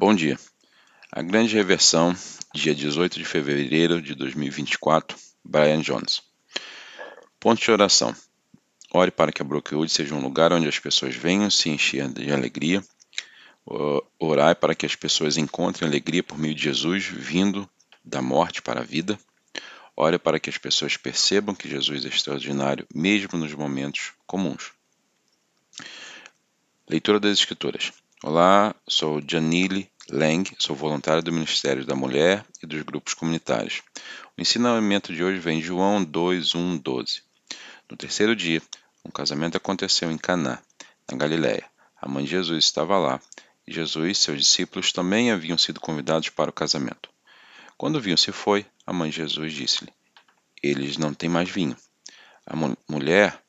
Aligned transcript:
Bom 0.00 0.14
dia. 0.14 0.40
A 1.12 1.20
grande 1.20 1.54
reversão, 1.54 2.16
dia 2.54 2.74
18 2.74 3.18
de 3.18 3.24
fevereiro 3.26 4.00
de 4.00 4.14
2024, 4.14 5.14
Brian 5.44 5.82
Jones. 5.82 6.22
Ponto 7.38 7.60
de 7.60 7.70
oração. 7.70 8.16
Ore 8.94 9.10
para 9.10 9.30
que 9.30 9.42
a 9.42 9.44
Brookwood 9.44 9.92
seja 9.92 10.14
um 10.14 10.22
lugar 10.22 10.54
onde 10.54 10.66
as 10.66 10.78
pessoas 10.78 11.14
venham 11.14 11.50
se 11.50 11.68
encher 11.68 12.08
de 12.08 12.32
alegria. 12.32 12.82
Orai 14.18 14.54
para 14.54 14.74
que 14.74 14.86
as 14.86 14.96
pessoas 14.96 15.36
encontrem 15.36 15.86
alegria 15.86 16.22
por 16.22 16.38
meio 16.38 16.54
de 16.54 16.62
Jesus 16.62 17.04
vindo 17.04 17.68
da 18.02 18.22
morte 18.22 18.62
para 18.62 18.80
a 18.80 18.84
vida. 18.84 19.20
Ore 19.94 20.18
para 20.18 20.40
que 20.40 20.48
as 20.48 20.56
pessoas 20.56 20.96
percebam 20.96 21.54
que 21.54 21.68
Jesus 21.68 22.06
é 22.06 22.08
extraordinário 22.08 22.86
mesmo 22.94 23.38
nos 23.38 23.52
momentos 23.52 24.14
comuns. 24.26 24.72
Leitura 26.88 27.20
das 27.20 27.32
Escrituras. 27.32 27.92
Olá, 28.22 28.74
sou 28.86 29.18
Janile 29.26 29.90
Lang, 30.10 30.44
sou 30.58 30.76
voluntário 30.76 31.22
do 31.22 31.32
Ministério 31.32 31.86
da 31.86 31.96
Mulher 31.96 32.44
e 32.62 32.66
dos 32.66 32.82
grupos 32.82 33.14
comunitários. 33.14 33.80
O 34.36 34.42
ensinamento 34.42 35.10
de 35.10 35.24
hoje 35.24 35.38
vem 35.38 35.58
de 35.58 35.64
João 35.64 36.04
2, 36.04 36.54
1, 36.54 36.76
12. 36.76 37.22
No 37.90 37.96
terceiro 37.96 38.36
dia, 38.36 38.60
um 39.02 39.10
casamento 39.10 39.56
aconteceu 39.56 40.10
em 40.10 40.18
Caná, 40.18 40.58
na 41.10 41.16
Galiléia. 41.16 41.64
A 41.98 42.06
mãe 42.06 42.22
de 42.22 42.32
Jesus 42.32 42.62
estava 42.62 42.98
lá, 42.98 43.18
e 43.66 43.72
Jesus 43.72 44.18
e 44.18 44.20
seus 44.20 44.38
discípulos 44.38 44.92
também 44.92 45.30
haviam 45.30 45.56
sido 45.56 45.80
convidados 45.80 46.28
para 46.28 46.50
o 46.50 46.52
casamento. 46.52 47.08
Quando 47.78 47.96
o 47.96 48.00
vinho 48.02 48.18
se 48.18 48.32
foi, 48.32 48.66
a 48.86 48.92
mãe 48.92 49.08
de 49.08 49.16
Jesus 49.16 49.50
disse-lhe: 49.54 49.94
Eles 50.62 50.98
não 50.98 51.14
têm 51.14 51.30
mais 51.30 51.48
vinho. 51.48 51.74
A 52.46 52.54
mulher, 52.86 53.42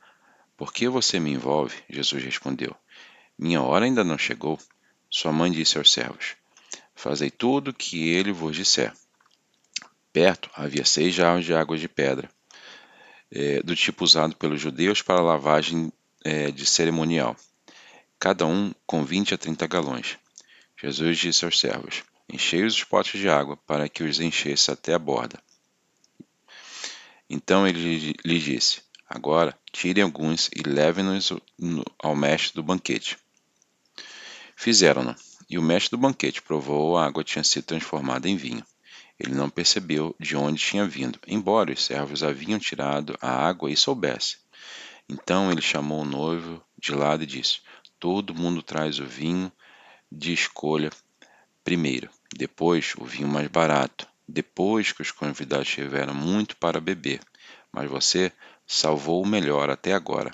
por 0.55 0.71
que 0.71 0.87
você 0.87 1.19
me 1.19 1.31
envolve? 1.31 1.75
Jesus 1.89 2.23
respondeu: 2.23 2.73
Minha 3.41 3.59
hora 3.63 3.85
ainda 3.85 4.03
não 4.03 4.19
chegou. 4.19 4.59
Sua 5.09 5.31
mãe 5.31 5.51
disse 5.51 5.75
aos 5.75 5.91
servos: 5.91 6.35
Fazei 6.93 7.31
tudo 7.31 7.71
o 7.71 7.73
que 7.73 8.07
ele 8.07 8.31
vos 8.31 8.55
disser. 8.55 8.93
Perto 10.13 10.47
havia 10.53 10.85
seis 10.85 11.15
jarros 11.15 11.43
de 11.43 11.51
água 11.51 11.75
de 11.75 11.89
pedra, 11.89 12.29
é, 13.31 13.63
do 13.63 13.75
tipo 13.75 14.03
usado 14.03 14.35
pelos 14.35 14.61
judeus 14.61 15.01
para 15.01 15.19
lavagem 15.21 15.91
é, 16.23 16.51
de 16.51 16.67
cerimonial, 16.67 17.35
cada 18.19 18.45
um 18.45 18.71
com 18.85 19.03
vinte 19.03 19.33
a 19.33 19.39
trinta 19.39 19.65
galões. 19.65 20.19
Jesus 20.79 21.17
disse 21.17 21.43
aos 21.43 21.59
servos: 21.59 22.03
Enchei 22.31 22.63
os 22.63 22.83
potes 22.83 23.19
de 23.19 23.27
água, 23.27 23.57
para 23.57 23.89
que 23.89 24.03
os 24.03 24.19
enchesse 24.19 24.69
até 24.69 24.93
a 24.93 24.99
borda. 24.99 25.41
Então 27.27 27.67
ele 27.67 28.15
lhe 28.23 28.39
disse: 28.39 28.83
Agora 29.09 29.57
tirem 29.71 30.03
alguns 30.03 30.47
e 30.55 30.61
levem-nos 30.61 31.33
ao 31.97 32.15
mestre 32.15 32.53
do 32.53 32.61
banquete. 32.61 33.17
Fizeram-no, 34.61 35.15
e 35.49 35.57
o 35.57 35.61
mestre 35.63 35.89
do 35.89 35.97
banquete 35.97 36.39
provou 36.39 36.95
a 36.95 37.03
água 37.03 37.23
tinha 37.23 37.43
sido 37.43 37.63
transformada 37.63 38.29
em 38.29 38.37
vinho. 38.37 38.63
Ele 39.19 39.33
não 39.33 39.49
percebeu 39.49 40.15
de 40.19 40.37
onde 40.37 40.63
tinha 40.63 40.85
vindo, 40.85 41.17
embora 41.25 41.73
os 41.73 41.83
servos 41.83 42.21
haviam 42.21 42.59
tirado 42.59 43.17
a 43.19 43.27
água 43.27 43.71
e 43.71 43.75
soubesse. 43.75 44.37
Então 45.09 45.51
ele 45.51 45.63
chamou 45.63 46.03
o 46.03 46.05
noivo 46.05 46.63
de 46.77 46.93
lado 46.93 47.23
e 47.23 47.25
disse: 47.25 47.61
Todo 47.99 48.35
mundo 48.35 48.61
traz 48.61 48.99
o 48.99 49.05
vinho 49.07 49.51
de 50.11 50.31
escolha 50.31 50.91
primeiro, 51.63 52.07
depois 52.31 52.93
o 52.99 53.03
vinho 53.03 53.27
mais 53.27 53.47
barato, 53.47 54.07
depois 54.27 54.91
que 54.91 55.01
os 55.01 55.09
convidados 55.09 55.69
tiveram 55.69 56.13
muito 56.13 56.55
para 56.55 56.79
beber. 56.79 57.19
Mas 57.71 57.89
você 57.89 58.31
salvou 58.67 59.23
o 59.23 59.27
melhor 59.27 59.71
até 59.71 59.93
agora. 59.93 60.31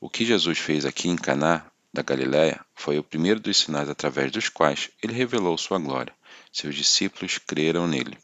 O 0.00 0.10
que 0.10 0.24
Jesus 0.24 0.58
fez 0.58 0.84
aqui 0.84 1.08
em 1.08 1.14
Caná 1.14 1.69
da 1.92 2.02
Galiléia 2.02 2.64
foi 2.74 2.98
o 2.98 3.04
primeiro 3.04 3.40
dos 3.40 3.58
sinais 3.58 3.88
através 3.88 4.30
dos 4.30 4.48
quais 4.48 4.90
ele 5.02 5.12
revelou 5.12 5.58
sua 5.58 5.78
glória. 5.78 6.14
Seus 6.52 6.74
discípulos 6.74 7.38
creram 7.38 7.86
nele. 7.86 8.16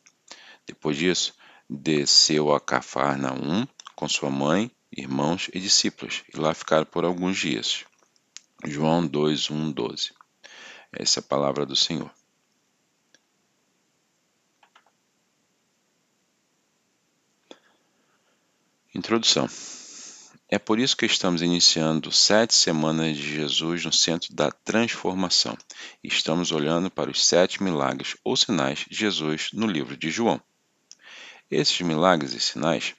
Depois 0.67 0.97
disso, 0.97 1.35
desceu 1.69 2.55
a 2.55 2.61
Cafarnaum 2.61 3.67
com 3.95 4.09
sua 4.09 4.31
mãe, 4.31 4.71
irmãos 4.97 5.49
e 5.53 5.61
discípulos, 5.61 6.23
e 6.33 6.39
lá 6.39 6.55
ficaram 6.55 6.85
por 6.85 7.05
alguns 7.05 7.39
dias. 7.39 7.85
João 8.65 9.07
2, 9.07 9.51
1, 9.51 9.73
12. 9.73 10.13
Essa 10.93 11.21
é 11.21 11.23
a 11.23 11.25
palavra 11.25 11.67
do 11.67 11.77
Senhor. 11.77 12.11
Introdução. 18.95 19.47
É 20.49 20.61
por 20.61 20.79
isso 20.79 20.97
que 20.97 21.07
estamos 21.07 21.43
iniciando 21.43 22.13
sete 22.13 22.55
semanas 22.55 23.17
de 23.17 23.35
Jesus 23.35 23.85
no 23.85 23.93
centro 23.93 24.33
da 24.33 24.49
transformação. 24.49 25.59
Estamos 26.05 26.53
olhando 26.53 26.89
para 26.89 27.11
os 27.11 27.27
sete 27.27 27.61
milagres 27.61 28.17
ou 28.23 28.37
sinais 28.37 28.85
de 28.89 28.97
Jesus 28.97 29.51
no 29.53 29.67
livro 29.67 29.97
de 29.97 30.09
João. 30.09 30.41
Esses 31.51 31.81
milagres 31.81 32.33
e 32.33 32.39
sinais, 32.39 32.95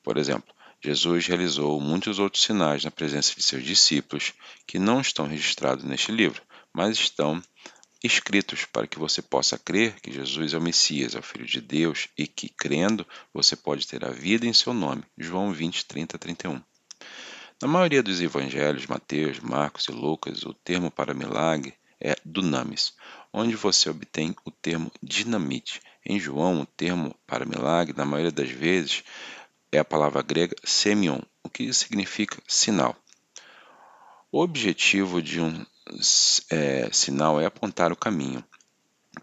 por 0.00 0.16
exemplo, 0.16 0.54
Jesus 0.80 1.26
realizou 1.26 1.80
muitos 1.80 2.20
outros 2.20 2.44
sinais 2.44 2.84
na 2.84 2.90
presença 2.92 3.34
de 3.34 3.42
seus 3.42 3.64
discípulos 3.64 4.32
que 4.64 4.78
não 4.78 5.00
estão 5.00 5.26
registrados 5.26 5.84
neste 5.84 6.12
livro, 6.12 6.40
mas 6.72 6.96
estão 6.96 7.42
escritos 8.02 8.64
para 8.64 8.86
que 8.86 8.98
você 8.98 9.20
possa 9.20 9.58
crer 9.58 10.00
que 10.00 10.12
Jesus 10.12 10.54
é 10.54 10.58
o 10.58 10.62
Messias, 10.62 11.14
é 11.14 11.18
o 11.18 11.22
Filho 11.22 11.46
de 11.46 11.60
Deus 11.60 12.08
e 12.16 12.26
que, 12.26 12.48
crendo, 12.48 13.06
você 13.32 13.54
pode 13.54 13.86
ter 13.86 14.04
a 14.04 14.10
vida 14.10 14.46
em 14.46 14.52
seu 14.52 14.72
nome. 14.72 15.02
João 15.18 15.52
20, 15.52 15.84
30, 15.84 16.18
31. 16.18 16.60
Na 17.62 17.68
maioria 17.68 18.02
dos 18.02 18.20
evangelhos, 18.22 18.86
Mateus, 18.86 19.38
Marcos 19.38 19.84
e 19.84 19.92
Lucas, 19.92 20.44
o 20.44 20.54
termo 20.54 20.90
para 20.90 21.12
milagre 21.12 21.74
é 22.00 22.16
dunamis, 22.24 22.94
onde 23.30 23.54
você 23.54 23.90
obtém 23.90 24.34
o 24.46 24.50
termo 24.50 24.90
dinamite. 25.02 25.82
Em 26.04 26.18
João, 26.18 26.62
o 26.62 26.66
termo 26.66 27.14
para 27.26 27.44
milagre, 27.44 27.94
na 27.94 28.06
maioria 28.06 28.32
das 28.32 28.50
vezes, 28.50 29.04
é 29.70 29.78
a 29.78 29.84
palavra 29.84 30.22
grega 30.22 30.56
semion, 30.64 31.20
o 31.42 31.50
que 31.50 31.70
significa 31.74 32.42
sinal. 32.48 32.96
O 34.32 34.40
objetivo 34.40 35.20
de 35.20 35.40
um 35.40 35.66
é, 36.50 36.90
sinal 36.92 37.40
é 37.40 37.46
apontar 37.46 37.92
o 37.92 37.96
caminho. 37.96 38.44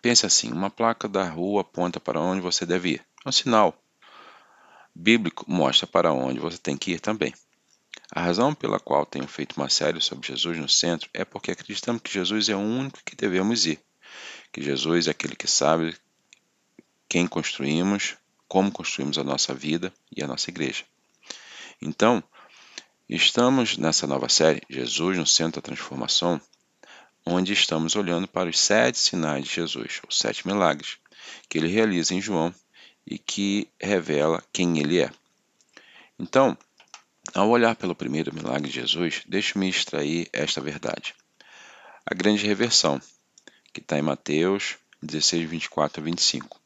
Pense 0.02 0.26
assim: 0.26 0.52
uma 0.52 0.70
placa 0.70 1.08
da 1.08 1.28
rua 1.28 1.62
aponta 1.62 2.00
para 2.00 2.20
onde 2.20 2.42
você 2.42 2.66
deve 2.66 2.90
ir. 2.92 3.06
É 3.26 3.30
um 3.30 3.32
sinal 3.32 3.78
bíblico 4.98 5.46
mostra 5.48 5.86
para 5.86 6.12
onde 6.12 6.40
você 6.40 6.58
tem 6.58 6.76
que 6.76 6.92
ir 6.92 7.00
também. 7.00 7.34
A 8.12 8.22
razão 8.22 8.54
pela 8.54 8.80
qual 8.80 9.06
tenho 9.06 9.28
feito 9.28 9.58
uma 9.58 9.70
série 9.70 10.02
sobre 10.02 10.28
Jesus 10.28 10.58
no 10.58 10.70
centro 10.70 11.10
é 11.14 11.24
porque 11.24 11.52
acreditamos 11.52 12.02
que 12.02 12.12
Jesus 12.12 12.50
é 12.50 12.56
o 12.56 12.60
único 12.60 13.00
que 13.06 13.16
devemos 13.16 13.66
ir. 13.66 13.80
Que 14.52 14.62
Jesus 14.62 15.08
é 15.08 15.12
aquele 15.12 15.36
que 15.36 15.48
sabe 15.48 15.96
quem 17.08 17.28
construímos, 17.28 18.16
como 18.48 18.72
construímos 18.72 19.18
a 19.18 19.24
nossa 19.24 19.54
vida 19.54 19.94
e 20.16 20.24
a 20.24 20.28
nossa 20.28 20.50
igreja. 20.50 20.84
Então, 21.82 22.24
estamos 23.08 23.78
nessa 23.78 24.08
nova 24.08 24.30
série, 24.30 24.62
Jesus 24.70 25.18
no 25.18 25.28
Centro 25.28 25.62
da 25.62 25.66
Transformação, 25.66 26.42
onde 27.28 27.54
estamos 27.54 27.96
olhando 27.96 28.28
para 28.28 28.50
os 28.50 28.60
sete 28.60 28.98
sinais 28.98 29.46
de 29.46 29.54
Jesus, 29.54 30.02
os 30.08 30.18
sete 30.18 30.48
milagres, 30.48 30.98
que 31.50 31.58
ele 31.58 31.68
realiza 31.68 32.14
em 32.14 32.22
João 32.22 32.54
e 33.06 33.18
que 33.18 33.68
revela 33.80 34.44
quem 34.54 34.80
ele 34.80 35.02
é. 35.02 35.12
Então, 36.18 36.58
ao 37.34 37.50
olhar 37.50 37.76
pelo 37.76 37.94
primeiro 37.94 38.34
milagre 38.34 38.70
de 38.70 38.76
Jesus, 38.76 39.22
deixe-me 39.28 39.70
extrair 39.70 40.30
esta 40.32 40.62
verdade. 40.62 41.14
A 42.06 42.16
grande 42.16 42.46
reversão, 42.48 43.02
que 43.74 43.82
está 43.82 43.98
em 43.98 44.02
Mateus 44.02 44.78
16, 45.02 45.50
24 45.50 46.02
a 46.02 46.04
25. 46.06 46.60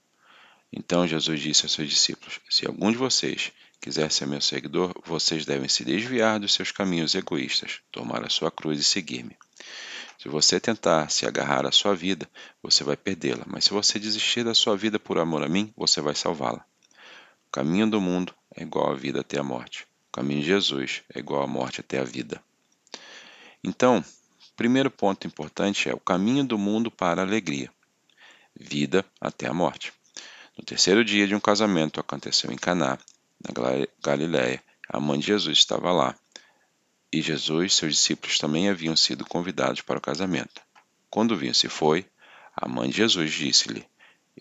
Então 0.72 1.08
Jesus 1.08 1.42
disse 1.42 1.66
aos 1.66 1.74
seus 1.74 1.90
discípulos: 1.90 2.40
Se 2.50 2.66
algum 2.66 2.92
de 2.92 2.98
vocês 2.98 3.52
quiser 3.82 4.10
ser 4.12 4.28
meu 4.28 4.40
seguidor, 4.40 4.94
vocês 5.04 5.46
devem 5.46 5.68
se 5.68 5.84
desviar 5.84 6.40
dos 6.40 6.54
seus 6.54 6.72
caminhos 6.72 7.16
egoístas, 7.16 7.80
tomar 7.92 8.24
a 8.24 8.30
sua 8.30 8.52
cruz 8.52 8.80
e 8.80 8.84
seguir-me. 8.84 9.36
Se 10.22 10.30
você 10.30 10.60
tentar 10.60 11.10
se 11.10 11.26
agarrar 11.26 11.66
à 11.66 11.72
sua 11.72 11.96
vida, 11.96 12.30
você 12.62 12.84
vai 12.84 12.96
perdê-la, 12.96 13.44
mas 13.48 13.64
se 13.64 13.72
você 13.72 13.98
desistir 13.98 14.44
da 14.44 14.54
sua 14.54 14.78
vida 14.78 15.00
por 15.00 15.18
amor 15.18 15.42
a 15.42 15.50
mim, 15.50 15.74
você 15.76 16.00
vai 16.00 16.14
salvá-la. 16.14 16.64
O 17.48 17.52
caminho 17.52 17.90
do 17.90 18.00
mundo 18.00 18.32
é 18.56 18.62
igual 18.62 18.92
à 18.92 18.94
vida 18.94 19.22
até 19.22 19.40
a 19.40 19.44
morte. 19.44 19.88
O 20.10 20.12
caminho 20.12 20.42
de 20.42 20.46
Jesus 20.46 21.02
é 21.12 21.18
igual 21.18 21.42
à 21.42 21.48
morte 21.48 21.82
até 21.82 21.98
a 21.98 22.04
vida. 22.04 22.40
Então, 23.64 24.06
primeiro 24.56 24.92
ponto 24.92 25.26
importante 25.26 25.90
é 25.90 25.94
o 25.96 26.00
caminho 26.00 26.44
do 26.44 26.56
mundo 26.56 26.92
para 26.92 27.24
a 27.24 27.26
alegria. 27.26 27.72
Vida 28.56 29.04
até 29.20 29.48
a 29.48 29.54
morte. 29.56 29.92
No 30.56 30.64
terceiro 30.64 31.04
dia 31.04 31.26
de 31.26 31.34
um 31.34 31.40
casamento 31.40 32.00
aconteceu 32.00 32.52
em 32.52 32.58
Caná, 32.58 33.00
na 33.44 33.88
Galiléia. 34.04 34.64
A 34.88 35.00
mãe 35.00 35.18
de 35.18 35.26
Jesus 35.26 35.58
estava 35.58 35.92
lá 35.92 36.16
e 37.12 37.22
Jesus 37.22 37.76
seus 37.76 37.96
discípulos 37.96 38.38
também 38.38 38.70
haviam 38.70 38.96
sido 38.96 39.26
convidados 39.26 39.82
para 39.82 39.98
o 39.98 40.02
casamento. 40.02 40.62
Quando 41.10 41.32
o 41.32 41.38
vinho 41.38 41.54
se 41.54 41.68
foi, 41.68 42.06
a 42.56 42.68
mãe 42.68 42.90
de 42.90 42.98
Jesus 42.98 43.34
disse-lhe: 43.34 43.86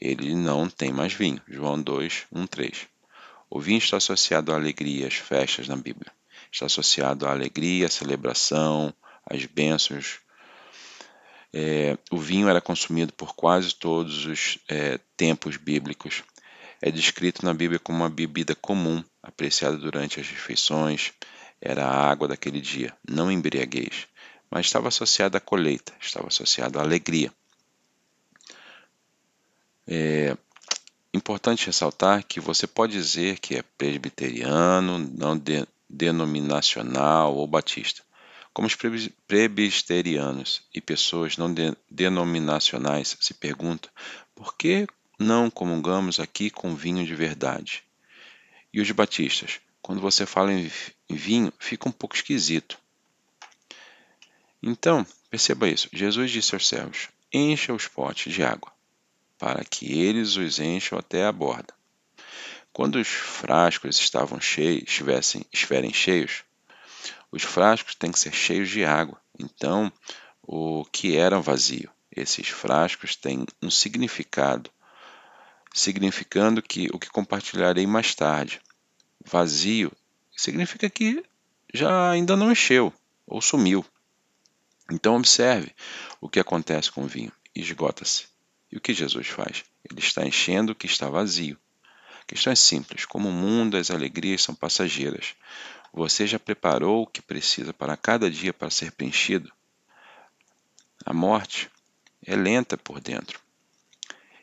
Ele 0.00 0.34
não 0.34 0.69
tem 0.69 0.93
mais 0.93 1.12
vinho. 1.12 1.40
João 1.49 1.82
2, 1.82 2.26
1, 2.32 2.46
3. 2.46 2.87
O 3.50 3.61
vinho 3.61 3.78
está 3.78 3.96
associado 3.96 4.52
à 4.52 4.55
alegria, 4.55 5.08
às 5.08 5.14
festas 5.14 5.67
na 5.67 5.76
Bíblia. 5.76 6.12
Está 6.52 6.67
associado 6.67 7.26
à 7.26 7.32
alegria, 7.32 7.87
à 7.87 7.88
celebração, 7.88 8.94
às 9.28 9.44
bênçãos. 9.46 10.20
É, 11.52 11.99
o 12.12 12.19
vinho 12.19 12.49
era 12.49 12.61
consumido 12.61 13.12
por 13.12 13.34
quase 13.34 13.75
todos 13.75 14.26
os 14.26 14.58
é, 14.69 15.00
tempos 15.16 15.56
bíblicos. 15.56 16.23
É 16.81 16.90
descrito 16.90 17.44
na 17.44 17.52
Bíblia 17.52 17.81
como 17.81 17.99
uma 17.99 18.08
bebida 18.08 18.55
comum, 18.55 19.02
apreciada 19.23 19.76
durante 19.76 20.20
as 20.20 20.28
refeições. 20.28 21.12
Era 21.61 21.87
a 21.87 22.11
água 22.11 22.27
daquele 22.27 22.61
dia, 22.61 22.97
não 23.09 23.31
embriaguez, 23.31 24.07
mas 24.51 24.67
estava 24.67 24.89
associada 24.89 25.39
à 25.39 25.41
colheita, 25.41 25.93
estava 26.01 26.29
associada 26.29 26.79
à 26.79 26.83
alegria. 26.83 27.33
É 29.87 30.37
importante 31.12 31.67
ressaltar 31.67 32.25
que 32.25 32.41
você 32.41 32.67
pode 32.67 32.93
dizer 32.93 33.39
que 33.39 33.57
é 33.57 33.62
presbiteriano, 33.77 34.99
não 34.99 35.37
de, 35.37 35.67
denominacional 35.89 37.35
ou 37.35 37.47
batista. 37.47 38.03
Como 38.53 38.67
os 38.67 38.77
presbiterianos 39.27 40.62
e 40.75 40.81
pessoas 40.81 41.37
não 41.37 41.53
de, 41.53 41.77
denominacionais 41.91 43.17
se 43.21 43.35
perguntam 43.35 43.91
por 44.35 44.57
que 44.57 44.87
não 45.19 45.51
comungamos 45.51 46.19
aqui 46.19 46.51
com 46.51 46.75
vinho 46.75 47.05
de 47.05 47.15
verdade? 47.15 47.85
E 48.73 48.81
os 48.81 48.91
batistas, 48.91 49.61
quando 49.82 50.00
você 50.00 50.27
fala 50.27 50.53
em 50.53 50.71
vinho, 51.09 51.53
fica 51.59 51.88
um 51.88 51.93
pouco 51.93 52.15
esquisito. 52.15 52.79
Então, 54.62 55.06
perceba 55.31 55.69
isso. 55.69 55.88
Jesus 55.93 56.31
disse 56.31 56.55
aos 56.55 56.69
servos: 56.69 57.09
Encha 57.32 57.73
os 57.73 57.88
potes 57.88 58.32
de 58.32 58.43
água 58.43 58.71
para 59.41 59.65
que 59.65 59.99
eles 59.99 60.37
os 60.37 60.61
encham 60.61 60.99
até 60.99 61.25
a 61.25 61.32
borda. 61.32 61.73
Quando 62.75 62.97
os 62.97 63.09
frascos 63.09 63.99
estavam 63.99 64.38
cheios, 64.38 64.85
estivessem, 64.87 65.47
estiverem 65.50 65.93
cheios, 65.94 66.44
os 67.33 67.43
frascos 67.43 67.94
têm 67.94 68.12
que 68.12 68.19
ser 68.19 68.35
cheios 68.35 68.69
de 68.69 68.85
água. 68.85 69.19
Então, 69.38 69.91
o 70.43 70.85
que 70.85 71.17
era 71.17 71.41
vazio? 71.41 71.91
Esses 72.15 72.49
frascos 72.49 73.17
têm 73.17 73.47
um 73.62 73.71
significado, 73.71 74.71
significando 75.73 76.61
que 76.61 76.88
o 76.93 76.99
que 76.99 77.09
compartilharei 77.09 77.87
mais 77.87 78.15
tarde. 78.15 78.61
Vazio 79.25 79.93
significa 80.37 80.88
que 80.88 81.25
já 81.72 82.11
ainda 82.11 82.37
não 82.37 82.50
encheu 82.50 82.93
ou 83.26 83.40
sumiu. 83.40 83.84
Então 84.90 85.17
observe 85.17 85.72
o 86.20 86.28
que 86.28 86.40
acontece 86.40 86.90
com 86.90 87.05
o 87.05 87.06
vinho. 87.06 87.32
Esgota-se. 87.55 88.26
E 88.72 88.76
o 88.76 88.81
que 88.81 88.94
Jesus 88.94 89.28
faz? 89.28 89.64
Ele 89.88 90.00
está 90.00 90.25
enchendo 90.25 90.72
o 90.72 90.75
que 90.75 90.87
está 90.87 91.08
vazio. 91.08 91.58
A 92.20 92.25
questão 92.25 92.52
é 92.52 92.56
simples: 92.56 93.05
como 93.05 93.28
o 93.28 93.32
mundo, 93.32 93.76
as 93.76 93.90
alegrias 93.90 94.43
são 94.43 94.55
passageiras. 94.55 95.34
Você 95.93 96.26
já 96.26 96.38
preparou 96.38 97.02
o 97.02 97.06
que 97.06 97.20
precisa 97.20 97.73
para 97.73 97.96
cada 97.96 98.31
dia 98.31 98.52
para 98.52 98.70
ser 98.70 98.93
preenchido? 98.93 99.52
A 101.05 101.12
morte 101.12 101.69
é 102.25 102.37
lenta 102.37 102.76
por 102.76 103.00
dentro. 103.00 103.40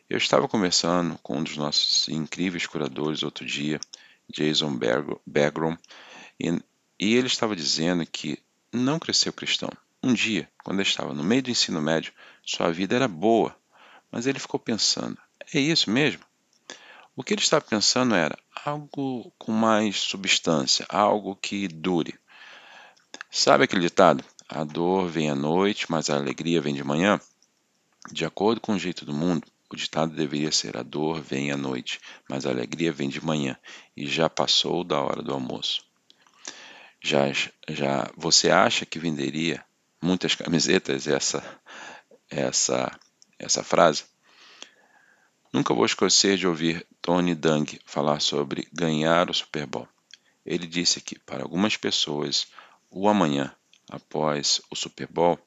Eu 0.09 0.17
estava 0.17 0.47
conversando 0.47 1.17
com 1.19 1.37
um 1.37 1.43
dos 1.43 1.55
nossos 1.55 2.07
incríveis 2.09 2.65
curadores 2.65 3.23
outro 3.23 3.45
dia, 3.45 3.79
Jason 4.29 4.77
Bagram, 5.25 5.77
e, 6.39 6.49
e 6.99 7.15
ele 7.15 7.27
estava 7.27 7.55
dizendo 7.55 8.05
que 8.05 8.37
não 8.71 8.99
cresceu 8.99 9.31
cristão. 9.33 9.69
Um 10.03 10.13
dia, 10.13 10.49
quando 10.63 10.79
ele 10.79 10.87
estava 10.87 11.13
no 11.13 11.23
meio 11.23 11.43
do 11.43 11.49
ensino 11.49 11.81
médio, 11.81 12.13
sua 12.43 12.71
vida 12.71 12.95
era 12.95 13.07
boa, 13.07 13.55
mas 14.11 14.27
ele 14.27 14.39
ficou 14.39 14.59
pensando: 14.59 15.17
é 15.53 15.59
isso 15.59 15.89
mesmo? 15.89 16.23
O 17.15 17.23
que 17.23 17.33
ele 17.33 17.41
estava 17.41 17.65
pensando 17.65 18.13
era 18.13 18.37
algo 18.63 19.33
com 19.39 19.51
mais 19.51 19.97
substância, 19.97 20.85
algo 20.87 21.35
que 21.35 21.67
dure. 21.67 22.13
Sabe 23.31 23.63
aquele 23.63 23.81
ditado? 23.81 24.23
A 24.47 24.63
dor 24.63 25.07
vem 25.07 25.29
à 25.29 25.35
noite, 25.35 25.89
mas 25.89 26.09
a 26.09 26.15
alegria 26.15 26.61
vem 26.61 26.75
de 26.75 26.83
manhã? 26.83 27.19
De 28.11 28.23
acordo 28.23 28.61
com 28.61 28.73
o 28.73 28.79
jeito 28.79 29.03
do 29.03 29.13
mundo, 29.13 29.47
o 29.69 29.75
ditado 29.75 30.15
deveria 30.15 30.51
ser: 30.51 30.77
a 30.77 30.83
dor 30.83 31.21
vem 31.21 31.51
à 31.51 31.57
noite, 31.57 31.99
mas 32.29 32.45
a 32.45 32.49
alegria 32.49 32.91
vem 32.91 33.09
de 33.09 33.23
manhã, 33.23 33.57
e 33.95 34.07
já 34.07 34.29
passou 34.29 34.83
da 34.83 34.99
hora 35.01 35.21
do 35.21 35.33
almoço. 35.33 35.83
Já, 37.01 37.31
já 37.69 38.09
você 38.15 38.49
acha 38.49 38.85
que 38.85 38.99
venderia 38.99 39.63
muitas 40.01 40.35
camisetas 40.35 41.07
essa 41.07 41.43
essa 42.29 42.91
essa 43.39 43.63
frase. 43.63 44.05
Nunca 45.53 45.73
vou 45.73 45.85
esquecer 45.85 46.37
de 46.37 46.47
ouvir 46.47 46.85
Tony 47.01 47.33
Dung 47.33 47.79
falar 47.85 48.19
sobre 48.19 48.67
ganhar 48.73 49.29
o 49.29 49.33
Super 49.33 49.65
Bowl. 49.65 49.87
Ele 50.45 50.67
disse 50.67 51.01
que, 51.01 51.17
para 51.19 51.43
algumas 51.43 51.77
pessoas, 51.77 52.47
o 52.89 53.07
amanhã, 53.07 53.53
após 53.89 54.61
o 54.69 54.75
Super 54.75 55.07
Bowl, 55.07 55.39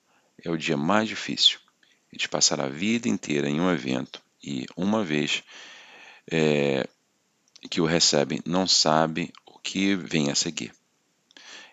é 0.42 0.50
o 0.50 0.56
dia 0.56 0.76
mais 0.76 1.08
difícil. 1.08 1.58
Eles 2.12 2.26
passaram 2.26 2.64
a 2.64 2.68
vida 2.68 3.08
inteira 3.08 3.48
em 3.48 3.60
um 3.60 3.70
evento 3.70 4.20
e, 4.42 4.66
uma 4.76 5.04
vez 5.04 5.42
é, 6.30 6.86
que 7.70 7.80
o 7.80 7.86
recebem, 7.86 8.40
não 8.46 8.66
sabem 8.66 9.32
o 9.46 9.58
que 9.58 9.94
vem 9.94 10.30
a 10.30 10.34
seguir. 10.34 10.72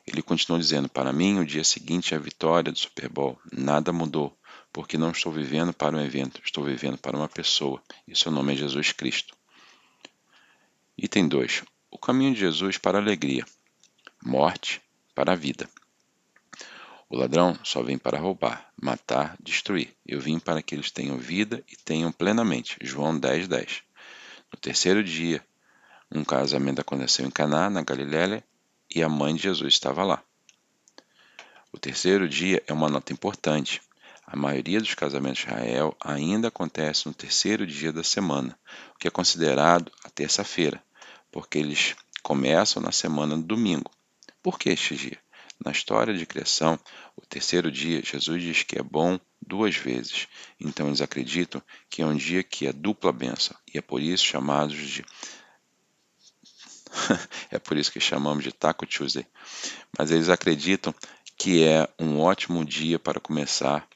Ele 0.05 0.21
continuou 0.21 0.59
dizendo: 0.59 0.87
Para 0.87 1.11
mim, 1.11 1.39
o 1.39 1.45
dia 1.45 1.63
seguinte 1.63 2.13
é 2.13 2.17
a 2.17 2.19
vitória 2.19 2.71
do 2.71 2.79
Super 2.79 3.09
Bowl. 3.09 3.39
Nada 3.51 3.91
mudou 3.91 4.37
porque 4.71 4.95
não 4.95 5.09
estou 5.09 5.31
vivendo 5.31 5.73
para 5.73 5.95
um 5.95 5.99
evento, 5.99 6.39
estou 6.43 6.63
vivendo 6.63 6.99
para 6.99 7.17
uma 7.17 7.27
pessoa, 7.27 7.81
e 8.07 8.15
seu 8.15 8.31
nome 8.31 8.53
é 8.53 8.57
Jesus 8.57 8.91
Cristo. 8.91 9.35
Item 10.95 11.27
2. 11.27 11.63
O 11.89 11.97
caminho 11.97 12.33
de 12.35 12.41
Jesus 12.41 12.77
para 12.77 12.99
a 12.99 13.01
alegria, 13.01 13.43
morte 14.23 14.79
para 15.15 15.33
a 15.33 15.35
vida. 15.35 15.67
O 17.09 17.15
ladrão 17.15 17.57
só 17.63 17.81
vem 17.81 17.97
para 17.97 18.19
roubar, 18.19 18.69
matar, 18.81 19.37
destruir. 19.39 19.95
Eu 20.05 20.19
vim 20.19 20.39
para 20.39 20.61
que 20.61 20.75
eles 20.75 20.91
tenham 20.91 21.17
vida 21.17 21.63
e 21.71 21.75
tenham 21.77 22.11
plenamente. 22.11 22.77
João 22.81 23.17
10, 23.17 23.47
10. 23.47 23.83
No 24.51 24.59
terceiro 24.59 25.01
dia, 25.01 25.41
um 26.11 26.25
casamento 26.25 26.81
aconteceu 26.81 27.25
em 27.25 27.31
Caná, 27.31 27.69
na 27.69 27.81
Galiléia, 27.81 28.43
e 28.93 29.01
a 29.01 29.07
mãe 29.07 29.33
de 29.35 29.43
Jesus 29.43 29.73
estava 29.73 30.03
lá. 30.03 30.21
O 31.71 31.79
terceiro 31.79 32.27
dia 32.27 32.61
é 32.67 32.73
uma 32.73 32.89
nota 32.89 33.13
importante. 33.13 33.81
A 34.25 34.35
maioria 34.35 34.81
dos 34.81 34.93
casamentos 34.93 35.43
de 35.43 35.47
Israel 35.47 35.95
ainda 36.01 36.49
acontece 36.49 37.07
no 37.07 37.13
terceiro 37.13 37.65
dia 37.65 37.93
da 37.93 38.03
semana, 38.03 38.59
o 38.93 38.97
que 38.97 39.07
é 39.07 39.11
considerado 39.11 39.89
a 40.03 40.09
terça-feira, 40.09 40.83
porque 41.31 41.57
eles 41.57 41.95
começam 42.21 42.81
na 42.81 42.91
semana 42.91 43.37
do 43.37 43.43
domingo. 43.43 43.89
Por 44.43 44.59
que 44.59 44.69
este 44.69 44.97
dia? 44.97 45.26
Na 45.63 45.71
história 45.71 46.13
de 46.13 46.25
criação, 46.25 46.79
o 47.15 47.25
terceiro 47.25 47.71
dia, 47.71 48.03
Jesus 48.03 48.41
diz 48.41 48.63
que 48.63 48.77
é 48.77 48.83
bom 48.83 49.19
duas 49.41 49.75
vezes. 49.75 50.27
Então 50.59 50.87
eles 50.87 51.01
acreditam 51.01 51.61
que 51.89 52.01
é 52.01 52.05
um 52.05 52.15
dia 52.15 52.43
que 52.43 52.67
é 52.67 52.73
dupla 52.73 53.11
benção, 53.11 53.57
e 53.73 53.77
é 53.77 53.81
por 53.81 54.01
isso 54.01 54.23
chamados 54.23 54.77
de 54.77 55.05
é 57.51 57.59
por 57.59 57.77
isso 57.77 57.91
que 57.91 57.99
chamamos 57.99 58.43
de 58.43 58.51
Taco 58.51 58.85
Tuesday. 58.85 59.25
Mas 59.97 60.11
eles 60.11 60.29
acreditam 60.29 60.93
que 61.37 61.63
é 61.63 61.87
um 61.99 62.19
ótimo 62.19 62.63
dia 62.65 62.97
para 62.97 63.19
começar 63.19 63.87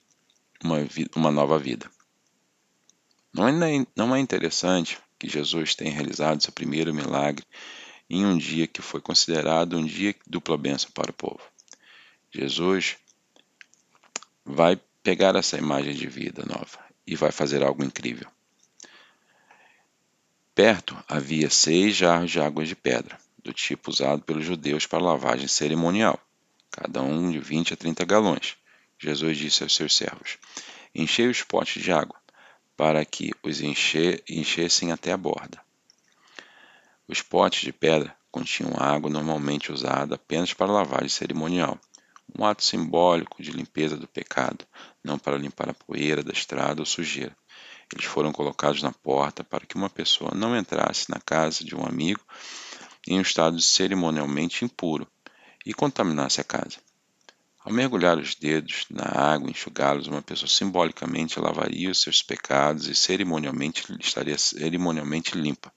uma, 0.63 0.77
uma 1.15 1.31
nova 1.31 1.57
vida. 1.57 1.89
Não 3.33 3.47
é, 3.47 3.85
não 3.95 4.15
é 4.15 4.19
interessante 4.19 4.99
que 5.17 5.29
Jesus 5.29 5.73
tenha 5.73 5.91
realizado 5.91 6.41
seu 6.41 6.51
primeiro 6.51 6.93
milagre 6.93 7.45
em 8.09 8.25
um 8.25 8.37
dia 8.37 8.67
que 8.67 8.81
foi 8.81 8.99
considerado 8.99 9.77
um 9.77 9.85
dia 9.85 10.13
dupla 10.27 10.57
bênção 10.57 10.91
para 10.91 11.11
o 11.11 11.13
povo. 11.13 11.41
Jesus 12.31 12.97
vai 14.45 14.79
pegar 15.03 15.35
essa 15.35 15.57
imagem 15.57 15.93
de 15.93 16.07
vida 16.07 16.43
nova 16.45 16.79
e 17.05 17.15
vai 17.15 17.31
fazer 17.31 17.63
algo 17.63 17.83
incrível. 17.83 18.29
Perto 20.55 20.97
havia 21.07 21.49
seis 21.49 21.95
jarros 21.95 22.31
de 22.31 22.39
água 22.39 22.65
de 22.65 22.75
pedra, 22.75 23.17
do 23.43 23.51
tipo 23.51 23.89
usado 23.89 24.21
pelos 24.21 24.45
judeus 24.45 24.85
para 24.85 25.03
lavagem 25.03 25.47
cerimonial, 25.47 26.19
cada 26.69 27.01
um 27.01 27.31
de 27.31 27.39
20 27.39 27.73
a 27.73 27.77
30 27.77 28.05
galões. 28.05 28.55
Jesus 28.99 29.37
disse 29.37 29.63
aos 29.63 29.75
seus 29.75 29.95
servos: 29.95 30.37
Enchei 30.93 31.27
os 31.27 31.41
potes 31.41 31.81
de 31.81 31.91
água, 31.91 32.19
para 32.77 33.03
que 33.03 33.31
os 33.41 33.61
enche, 33.61 34.23
enchessem 34.29 34.91
até 34.91 35.11
a 35.11 35.17
borda. 35.17 35.59
Os 37.07 37.21
potes 37.21 37.61
de 37.61 37.73
pedra 37.73 38.15
continham 38.31 38.73
água 38.77 39.09
normalmente 39.09 39.71
usada 39.71 40.15
apenas 40.15 40.53
para 40.53 40.71
lavagem 40.71 41.09
cerimonial, 41.09 41.79
um 42.37 42.45
ato 42.45 42.63
simbólico 42.63 43.41
de 43.41 43.51
limpeza 43.51 43.97
do 43.97 44.07
pecado, 44.07 44.65
não 45.03 45.17
para 45.17 45.37
limpar 45.37 45.69
a 45.69 45.73
poeira 45.73 46.23
da 46.23 46.31
estrada 46.31 46.81
ou 46.81 46.85
sujeira. 46.85 47.35
Eles 47.93 48.05
foram 48.05 48.31
colocados 48.31 48.81
na 48.81 48.91
porta 48.91 49.43
para 49.43 49.65
que 49.65 49.75
uma 49.75 49.89
pessoa 49.89 50.31
não 50.33 50.57
entrasse 50.57 51.09
na 51.09 51.19
casa 51.19 51.63
de 51.63 51.75
um 51.75 51.85
amigo 51.85 52.21
em 53.07 53.17
um 53.17 53.21
estado 53.21 53.59
cerimonialmente 53.59 54.63
impuro 54.63 55.07
e 55.65 55.73
contaminasse 55.73 56.39
a 56.39 56.43
casa. 56.43 56.77
Ao 57.63 57.71
mergulhar 57.71 58.17
os 58.17 58.33
dedos 58.33 58.85
na 58.89 59.03
água 59.03 59.47
e 59.47 59.51
enxugá-los, 59.51 60.07
uma 60.07 60.21
pessoa 60.21 60.49
simbolicamente 60.49 61.39
lavaria 61.39 61.91
os 61.91 62.01
seus 62.01 62.23
pecados 62.23 62.87
e 62.87 62.95
cerimonialmente 62.95 63.85
estaria 63.99 64.37
cerimonialmente 64.37 65.37
limpa. 65.37 65.71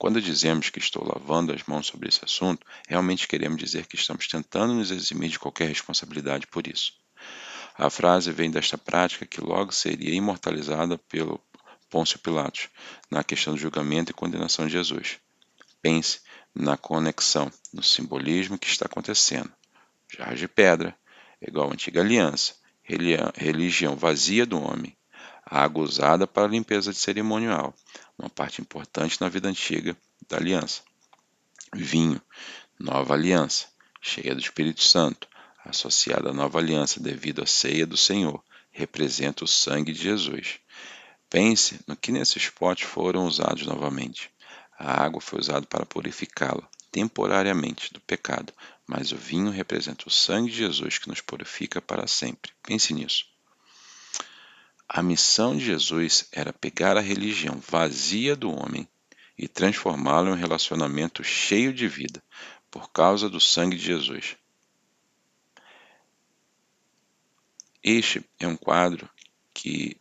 Quando 0.00 0.18
dizemos 0.18 0.70
que 0.70 0.78
estou 0.78 1.06
lavando 1.06 1.52
as 1.52 1.62
mãos 1.64 1.88
sobre 1.88 2.08
esse 2.08 2.24
assunto, 2.24 2.66
realmente 2.88 3.28
queremos 3.28 3.58
dizer 3.58 3.86
que 3.86 3.96
estamos 3.96 4.26
tentando 4.26 4.72
nos 4.72 4.90
eximir 4.90 5.28
de 5.28 5.38
qualquer 5.38 5.68
responsabilidade 5.68 6.46
por 6.46 6.66
isso. 6.66 6.94
A 7.76 7.90
frase 7.90 8.32
vem 8.32 8.50
desta 8.50 8.78
prática 8.78 9.26
que 9.26 9.42
logo 9.42 9.72
seria 9.72 10.14
imortalizada 10.14 10.96
pelo 10.96 11.38
Pôncio 11.90 12.18
Pilatos 12.18 12.70
na 13.10 13.22
questão 13.22 13.52
do 13.52 13.60
julgamento 13.60 14.10
e 14.10 14.14
condenação 14.14 14.64
de 14.66 14.72
Jesus. 14.72 15.18
Pense 15.82 16.20
na 16.54 16.78
conexão, 16.78 17.52
no 17.70 17.82
simbolismo 17.82 18.56
que 18.56 18.68
está 18.68 18.86
acontecendo. 18.86 19.52
Jarro 20.16 20.34
de 20.34 20.48
pedra, 20.48 20.96
igual 21.46 21.68
à 21.68 21.74
antiga 21.74 22.00
aliança, 22.00 22.54
religião 23.36 23.96
vazia 23.96 24.46
do 24.46 24.62
homem, 24.62 24.96
água 25.44 25.82
usada 25.82 26.26
para 26.26 26.46
limpeza 26.46 26.90
de 26.90 26.98
cerimonial, 26.98 27.74
uma 28.20 28.30
parte 28.30 28.60
importante 28.60 29.20
na 29.20 29.28
vida 29.28 29.48
antiga 29.48 29.96
da 30.28 30.36
aliança. 30.36 30.82
Vinho, 31.74 32.20
nova 32.78 33.14
aliança, 33.14 33.66
cheia 34.00 34.34
do 34.34 34.40
Espírito 34.40 34.82
Santo, 34.82 35.28
associada 35.64 36.30
à 36.30 36.32
nova 36.32 36.58
aliança 36.58 37.00
devido 37.00 37.42
à 37.42 37.46
ceia 37.46 37.86
do 37.86 37.96
Senhor, 37.96 38.42
representa 38.70 39.44
o 39.44 39.48
sangue 39.48 39.92
de 39.92 40.02
Jesus. 40.02 40.58
Pense 41.28 41.80
no 41.86 41.96
que 41.96 42.12
nesses 42.12 42.48
potes 42.48 42.86
foram 42.86 43.26
usados 43.26 43.66
novamente. 43.66 44.30
A 44.78 45.02
água 45.02 45.20
foi 45.20 45.38
usada 45.40 45.66
para 45.66 45.86
purificá-la 45.86 46.68
temporariamente 46.90 47.92
do 47.92 48.00
pecado, 48.00 48.52
mas 48.86 49.12
o 49.12 49.16
vinho 49.16 49.50
representa 49.50 50.08
o 50.08 50.10
sangue 50.10 50.50
de 50.50 50.56
Jesus 50.56 50.98
que 50.98 51.08
nos 51.08 51.20
purifica 51.20 51.80
para 51.80 52.06
sempre. 52.06 52.50
Pense 52.62 52.92
nisso. 52.92 53.29
A 54.92 55.04
missão 55.04 55.56
de 55.56 55.64
Jesus 55.66 56.26
era 56.32 56.52
pegar 56.52 56.96
a 56.96 57.00
religião 57.00 57.60
vazia 57.60 58.34
do 58.34 58.50
homem 58.50 58.88
e 59.38 59.46
transformá-la 59.46 60.30
em 60.30 60.32
um 60.32 60.36
relacionamento 60.36 61.22
cheio 61.22 61.72
de 61.72 61.86
vida, 61.86 62.20
por 62.72 62.90
causa 62.90 63.28
do 63.28 63.40
sangue 63.40 63.76
de 63.76 63.84
Jesus. 63.84 64.36
Este 67.80 68.28
é 68.40 68.48
um 68.48 68.56
quadro 68.56 69.08
que 69.54 69.96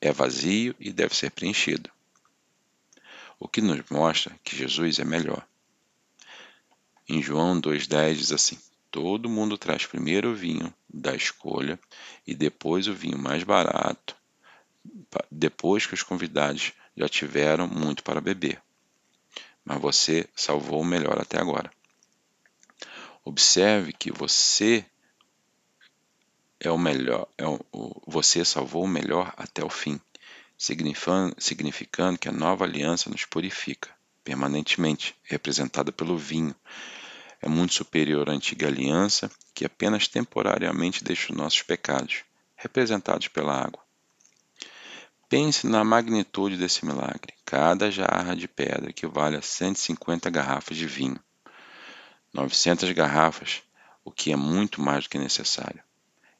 é 0.00 0.10
vazio 0.10 0.74
e 0.80 0.92
deve 0.92 1.14
ser 1.14 1.30
preenchido, 1.30 1.88
o 3.38 3.46
que 3.46 3.60
nos 3.60 3.88
mostra 3.88 4.36
que 4.42 4.56
Jesus 4.56 4.98
é 4.98 5.04
melhor. 5.04 5.46
Em 7.08 7.22
João 7.22 7.60
2,10 7.60 8.14
diz 8.16 8.32
assim: 8.32 8.58
Todo 8.94 9.28
mundo 9.28 9.58
traz 9.58 9.84
primeiro 9.84 10.30
o 10.30 10.34
vinho 10.36 10.72
da 10.88 11.16
escolha 11.16 11.80
e 12.24 12.32
depois 12.32 12.86
o 12.86 12.94
vinho 12.94 13.18
mais 13.18 13.42
barato, 13.42 14.16
depois 15.28 15.84
que 15.84 15.94
os 15.94 16.04
convidados 16.04 16.72
já 16.96 17.08
tiveram 17.08 17.66
muito 17.66 18.04
para 18.04 18.20
beber. 18.20 18.62
Mas 19.64 19.80
você 19.80 20.28
salvou 20.32 20.80
o 20.80 20.84
melhor 20.84 21.20
até 21.20 21.40
agora. 21.40 21.72
Observe 23.24 23.92
que 23.92 24.12
você 24.12 24.86
é 26.60 26.70
o 26.70 26.78
melhor, 26.78 27.26
é 27.36 27.48
o, 27.48 27.58
você 28.06 28.44
salvou 28.44 28.84
o 28.84 28.88
melhor 28.88 29.34
até 29.36 29.64
o 29.64 29.68
fim, 29.68 30.00
significando, 30.56 31.34
significando 31.36 32.16
que 32.16 32.28
a 32.28 32.32
nova 32.32 32.64
aliança 32.64 33.10
nos 33.10 33.24
purifica 33.24 33.90
permanentemente, 34.22 35.16
representada 35.24 35.90
pelo 35.90 36.16
vinho. 36.16 36.54
É 37.44 37.48
muito 37.48 37.74
superior 37.74 38.30
à 38.30 38.32
antiga 38.32 38.68
aliança, 38.68 39.30
que 39.52 39.66
apenas 39.66 40.08
temporariamente 40.08 41.04
deixa 41.04 41.30
os 41.30 41.36
nossos 41.36 41.60
pecados, 41.60 42.24
representados 42.56 43.28
pela 43.28 43.54
água. 43.54 43.84
Pense 45.28 45.66
na 45.66 45.84
magnitude 45.84 46.56
desse 46.56 46.86
milagre. 46.86 47.34
Cada 47.44 47.90
jarra 47.90 48.34
de 48.34 48.48
pedra 48.48 48.88
equivale 48.88 49.36
a 49.36 49.42
150 49.42 50.30
garrafas 50.30 50.74
de 50.74 50.86
vinho. 50.86 51.20
900 52.32 52.90
garrafas, 52.92 53.62
o 54.02 54.10
que 54.10 54.32
é 54.32 54.36
muito 54.36 54.80
mais 54.80 55.04
do 55.04 55.10
que 55.10 55.18
necessário. 55.18 55.82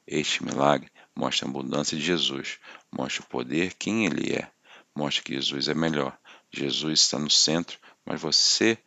Este 0.07 0.43
milagre 0.43 0.91
mostra 1.15 1.45
a 1.45 1.49
abundância 1.51 1.95
de 1.95 2.03
Jesus, 2.03 2.57
mostra 2.91 3.21
o 3.21 3.27
poder, 3.27 3.75
quem 3.75 4.07
ele 4.07 4.33
é, 4.33 4.49
mostra 4.95 5.23
que 5.23 5.35
Jesus 5.35 5.67
é 5.67 5.75
melhor. 5.75 6.17
Jesus 6.51 7.01
está 7.01 7.19
no 7.19 7.29
centro, 7.29 7.77
mas 8.03 8.19
você 8.19 8.79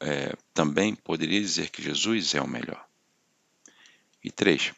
é, 0.00 0.34
também 0.52 0.94
poderia 0.94 1.40
dizer 1.40 1.70
que 1.70 1.82
Jesus 1.82 2.34
é 2.34 2.40
o 2.40 2.48
melhor. 2.48 2.84
E 4.22 4.30
três, 4.30 4.72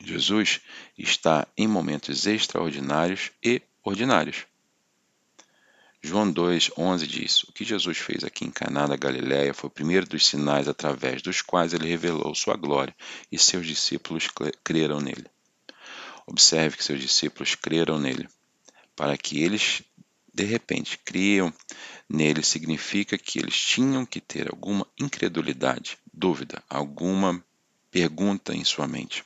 Jesus 0.00 0.60
está 0.96 1.46
em 1.56 1.66
momentos 1.66 2.26
extraordinários 2.26 3.30
e 3.42 3.62
ordinários. 3.82 4.46
João 6.02 6.30
2,11 6.30 7.06
diz: 7.06 7.42
O 7.44 7.52
que 7.52 7.64
Jesus 7.64 7.96
fez 7.96 8.24
aqui 8.24 8.44
em 8.44 8.50
Caná 8.50 8.86
da 8.86 8.94
Galiléia 8.94 9.54
foi 9.54 9.68
o 9.68 9.72
primeiro 9.72 10.06
dos 10.06 10.26
sinais 10.26 10.68
através 10.68 11.22
dos 11.22 11.40
quais 11.40 11.72
ele 11.72 11.88
revelou 11.88 12.34
sua 12.34 12.56
glória 12.56 12.94
e 13.32 13.38
seus 13.38 13.66
discípulos 13.66 14.28
creram 14.62 15.00
nele. 15.00 15.24
Observe 16.26 16.76
que 16.76 16.84
seus 16.84 17.00
discípulos 17.00 17.54
creram 17.54 17.98
nele, 17.98 18.28
para 18.94 19.16
que 19.16 19.42
eles 19.42 19.82
de 20.34 20.44
repente 20.44 20.98
criam 20.98 21.54
nele 22.08 22.42
significa 22.42 23.16
que 23.16 23.38
eles 23.38 23.56
tinham 23.56 24.04
que 24.04 24.20
ter 24.20 24.50
alguma 24.50 24.84
incredulidade, 24.98 25.96
dúvida, 26.12 26.62
alguma 26.68 27.42
pergunta 27.88 28.52
em 28.52 28.64
sua 28.64 28.88
mente. 28.88 29.24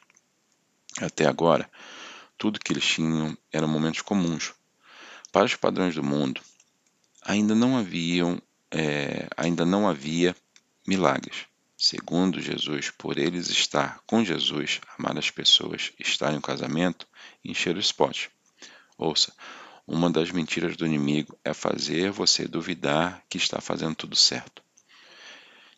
Até 1.00 1.26
agora, 1.26 1.68
tudo 2.36 2.60
que 2.60 2.72
eles 2.72 2.84
tinham 2.84 3.36
eram 3.50 3.66
momentos 3.66 4.02
comuns. 4.02 4.52
Para 5.32 5.46
os 5.46 5.54
padrões 5.54 5.94
do 5.94 6.02
mundo, 6.02 6.42
ainda 7.22 7.54
não 7.54 7.78
haviam, 7.78 8.40
é, 8.70 9.28
ainda 9.36 9.64
não 9.64 9.88
havia 9.88 10.36
milagres. 10.86 11.46
Segundo 11.76 12.40
Jesus, 12.40 12.90
por 12.90 13.16
eles 13.18 13.48
estar 13.48 14.00
com 14.06 14.24
Jesus, 14.24 14.80
amar 14.98 15.16
as 15.16 15.30
pessoas, 15.30 15.92
estar 15.98 16.34
em 16.34 16.38
um 16.38 16.40
casamento, 16.40 17.06
encher 17.44 17.76
o 17.76 17.80
spot. 17.80 18.26
Ouça, 18.98 19.32
uma 19.90 20.10
das 20.10 20.30
mentiras 20.30 20.76
do 20.76 20.84
inimigo 20.84 21.38
é 21.42 21.54
fazer 21.54 22.10
você 22.10 22.46
duvidar 22.46 23.24
que 23.26 23.38
está 23.38 23.58
fazendo 23.58 23.94
tudo 23.94 24.14
certo. 24.14 24.62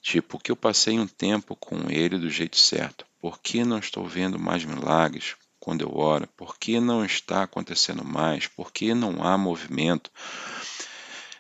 Tipo, 0.02 0.37
que 0.37 0.50
eu 0.50 0.57
passei 0.57 0.99
um 0.99 1.07
tempo 1.07 1.55
com 1.55 1.88
ele 1.88 2.19
do 2.19 2.29
jeito 2.29 2.59
certo. 2.59 3.07
Por 3.21 3.38
que 3.38 3.62
não 3.62 3.79
estou 3.79 4.05
vendo 4.09 4.37
mais 4.37 4.64
milagres 4.64 5.37
quando 5.61 5.83
eu 5.83 5.97
oro? 5.97 6.26
Por 6.37 6.59
que 6.59 6.81
não 6.81 7.05
está 7.05 7.45
acontecendo 7.45 8.05
mais? 8.05 8.49
Por 8.49 8.73
que 8.73 8.95
não 8.95 9.23
há 9.23 9.38
movimento? 9.38 10.11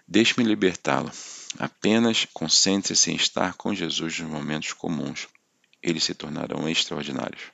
Deixe-me 0.06 0.46
libertá-lo. 0.46 1.10
Apenas 1.58 2.28
concentre-se 2.32 3.10
em 3.10 3.16
estar 3.16 3.54
com 3.54 3.74
Jesus 3.74 4.20
nos 4.20 4.30
momentos 4.30 4.72
comuns. 4.74 5.26
Eles 5.82 6.04
se 6.04 6.14
tornarão 6.14 6.68
extraordinários. 6.68 7.50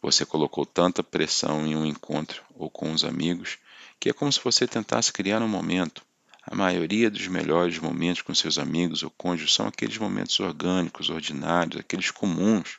Você 0.00 0.24
colocou 0.24 0.64
tanta 0.64 1.02
pressão 1.02 1.66
em 1.66 1.74
um 1.74 1.84
encontro 1.84 2.44
ou 2.54 2.70
com 2.70 2.92
os 2.92 3.02
amigos 3.02 3.58
que 4.02 4.10
é 4.10 4.12
como 4.12 4.32
se 4.32 4.40
você 4.42 4.66
tentasse 4.66 5.12
criar 5.12 5.40
um 5.42 5.46
momento. 5.46 6.04
A 6.44 6.56
maioria 6.56 7.08
dos 7.08 7.28
melhores 7.28 7.78
momentos 7.78 8.20
com 8.20 8.34
seus 8.34 8.58
amigos 8.58 9.04
ou 9.04 9.10
cônjuges 9.10 9.54
são 9.54 9.68
aqueles 9.68 9.96
momentos 9.96 10.40
orgânicos, 10.40 11.08
ordinários, 11.08 11.78
aqueles 11.78 12.10
comuns. 12.10 12.78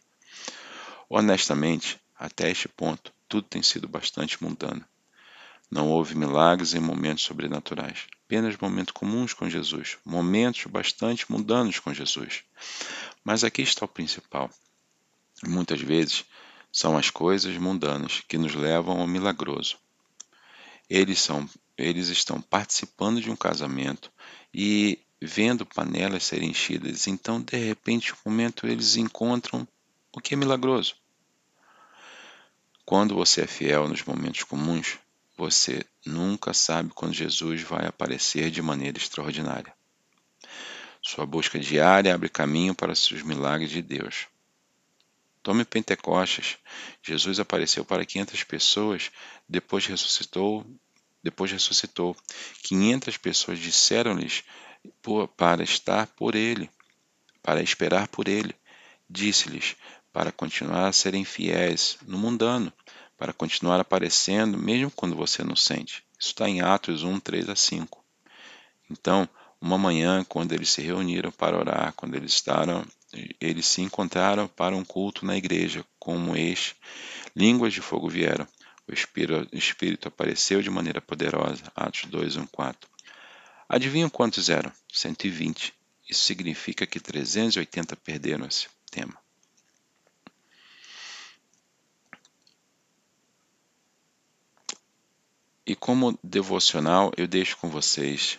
Honestamente, 1.10 1.98
até 2.20 2.52
este 2.52 2.68
ponto, 2.68 3.14
tudo 3.30 3.48
tem 3.48 3.64
sido 3.64 3.88
bastante 3.88 4.44
mundano. 4.44 4.84
Não 5.72 5.88
houve 5.88 6.14
milagres 6.14 6.74
em 6.74 6.82
momentos 6.82 7.24
sobrenaturais, 7.24 8.00
apenas 8.26 8.58
momentos 8.58 8.92
comuns 8.92 9.34
com 9.34 9.50
Jesus, 9.50 9.98
momentos 10.04 10.66
bastante 10.66 11.32
mundanos 11.32 11.80
com 11.80 11.94
Jesus. 11.94 12.44
Mas 13.24 13.46
aqui 13.46 13.62
está 13.62 13.86
o 13.86 13.88
principal. 13.88 14.50
Muitas 15.42 15.80
vezes 15.80 16.26
são 16.70 16.98
as 16.98 17.10
coisas 17.10 17.58
mundanas 17.58 18.22
que 18.28 18.38
nos 18.38 18.54
levam 18.56 19.00
ao 19.00 19.08
milagroso. 19.08 19.82
Eles, 20.96 21.20
são, 21.20 21.50
eles 21.76 22.10
estão 22.10 22.40
participando 22.40 23.20
de 23.20 23.32
um 23.32 23.36
casamento 23.36 24.12
e 24.54 25.00
vendo 25.20 25.66
panelas 25.66 26.24
serem 26.24 26.52
enchidas. 26.52 27.08
Então, 27.08 27.42
de 27.42 27.58
repente, 27.58 28.14
um 28.14 28.30
momento 28.30 28.68
eles 28.68 28.96
encontram 28.96 29.68
o 30.16 30.22
que 30.22 30.36
é 30.36 30.38
milagroso. 30.38 30.96
Quando 32.86 33.16
você 33.16 33.42
é 33.42 33.48
fiel 33.48 33.90
nos 33.90 34.04
momentos 34.04 34.44
comuns, 34.44 35.00
você 35.36 35.84
nunca 36.06 36.54
sabe 36.54 36.92
quando 36.94 37.12
Jesus 37.12 37.64
vai 37.64 37.88
aparecer 37.88 38.52
de 38.52 38.62
maneira 38.62 39.00
extraordinária. 39.00 39.74
Sua 41.02 41.26
busca 41.26 41.58
diária 41.58 42.14
abre 42.14 42.30
caminho 42.30 42.76
para 42.76 42.92
os 42.92 43.24
milagres 43.24 43.72
de 43.72 43.82
Deus. 43.82 44.28
Tome 45.44 45.66
Pentecostes. 45.66 46.58
Jesus 47.02 47.38
apareceu 47.38 47.84
para 47.84 48.06
500 48.06 48.44
pessoas, 48.46 49.12
depois 49.50 49.86
ressuscitou, 49.86 50.66
depois 51.24 51.52
ressuscitou. 51.52 52.16
500 52.64 53.18
pessoas 53.18 53.60
disseram-lhes 53.60 54.44
para 55.38 55.64
estar 55.64 56.08
por 56.08 56.36
ele, 56.36 56.70
para 57.42 57.62
esperar 57.62 58.08
por 58.08 58.28
ele. 58.28 58.54
Disse-lhes 59.10 59.76
para 60.12 60.32
continuar 60.32 60.88
a 60.88 60.94
serem 60.94 61.24
fiéis 61.24 61.98
no 62.06 62.18
mundano, 62.18 62.72
para 63.18 63.34
continuar 63.34 63.80
aparecendo, 63.80 64.58
mesmo 64.58 64.92
quando 64.92 65.16
você 65.16 65.44
não 65.44 65.56
sente. 65.56 66.04
Isso 66.20 66.30
está 66.30 66.48
em 66.48 66.62
Atos 66.62 67.04
1, 67.04 67.20
3 67.20 67.50
a 67.50 67.56
5. 67.56 68.04
Então, 68.90 69.28
uma 69.60 69.78
manhã, 69.78 70.24
quando 70.28 70.52
eles 70.52 70.70
se 70.70 70.82
reuniram 70.82 71.32
para 71.32 71.58
orar, 71.58 71.94
quando 71.96 72.16
eles 72.16 72.34
estavam, 72.34 72.86
eles 73.40 73.66
se 73.66 73.82
encontraram 73.82 74.48
para 74.48 74.76
um 74.76 74.84
culto 74.84 75.26
na 75.26 75.38
igreja, 75.38 75.86
como 75.98 76.36
este, 76.36 76.76
línguas 77.36 77.74
de 77.74 77.82
fogo 77.82 78.10
vieram. 78.10 78.48
O 78.88 78.94
Espírito, 78.94 80.08
apareceu 80.08 80.62
de 80.62 80.70
maneira 80.70 81.02
poderosa. 81.02 81.64
Atos 81.76 82.06
2, 82.06 82.36
1, 82.36 82.48
4. 82.48 82.90
Adivinham 83.70 84.10
quantos 84.10 84.50
eram? 84.50 84.72
120. 84.92 85.74
Isso 86.10 86.26
significa 86.26 86.86
que 86.86 87.00
380 87.00 87.96
perderam 87.96 88.46
esse 88.46 88.68
tema. 88.92 89.18
E 95.66 95.76
como 95.76 96.20
devocional, 96.22 97.14
eu 97.16 97.26
deixo 97.26 97.56
com 97.58 97.70
vocês 97.70 98.38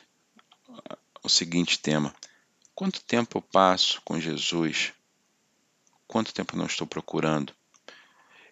o 1.22 1.28
seguinte 1.28 1.78
tema: 1.78 2.14
Quanto 2.74 3.00
tempo 3.00 3.38
eu 3.38 3.42
passo 3.42 4.02
com 4.02 4.20
Jesus? 4.20 4.92
Quanto 6.06 6.34
tempo 6.34 6.54
eu 6.54 6.58
não 6.58 6.66
estou 6.66 6.86
procurando? 6.86 7.54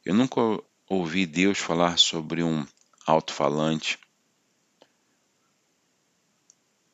Eu 0.05 0.15
nunca 0.15 0.41
ouvi 0.93 1.25
Deus 1.25 1.59
falar 1.59 1.99
sobre 1.99 2.43
um 2.43 2.67
alto-falante. 3.07 3.99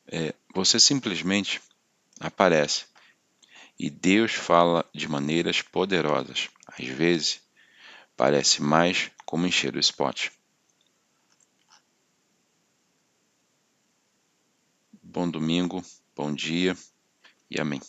É, 0.07 0.33
você 0.55 0.79
simplesmente 0.79 1.61
aparece 2.19 2.85
e 3.77 3.89
Deus 3.89 4.33
fala 4.33 4.85
de 4.93 5.07
maneiras 5.07 5.61
poderosas. 5.61 6.49
Às 6.65 6.87
vezes, 6.87 7.41
parece 8.15 8.61
mais 8.61 9.11
como 9.25 9.45
encher 9.45 9.75
o 9.75 9.79
spot. 9.79 10.29
Bom 15.03 15.29
domingo, 15.29 15.83
bom 16.15 16.33
dia 16.33 16.75
e 17.49 17.59
amém. 17.59 17.81